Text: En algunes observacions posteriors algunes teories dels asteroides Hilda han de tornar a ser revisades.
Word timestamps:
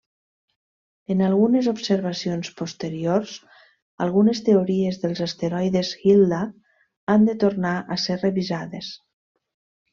En 1.15 1.19
algunes 1.25 1.67
observacions 1.71 2.49
posteriors 2.61 3.35
algunes 4.07 4.43
teories 4.49 4.99
dels 5.05 5.23
asteroides 5.29 5.93
Hilda 6.07 6.43
han 7.15 7.31
de 7.31 7.39
tornar 7.47 7.79
a 7.99 8.03
ser 8.09 8.21
revisades. 8.27 8.93